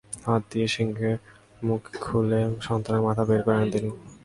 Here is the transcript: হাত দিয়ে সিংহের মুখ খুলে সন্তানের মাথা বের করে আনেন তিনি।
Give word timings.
হাত 0.25 0.41
দিয়ে 0.51 0.67
সিংহের 0.73 1.17
মুখ 1.67 1.81
খুলে 2.03 2.41
সন্তানের 2.67 3.05
মাথা 3.07 3.23
বের 3.29 3.41
করে 3.45 3.55
আনেন 3.57 3.69
তিনি। 3.73 3.89